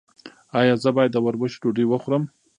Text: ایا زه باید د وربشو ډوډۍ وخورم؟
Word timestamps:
ایا 0.59 0.75
زه 0.83 0.89
باید 0.95 1.11
د 1.13 1.17
وربشو 1.25 1.59
ډوډۍ 1.63 1.85
وخورم؟ 1.87 2.23